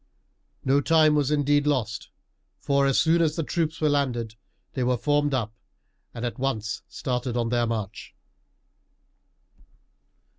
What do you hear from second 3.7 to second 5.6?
were landed they were formed up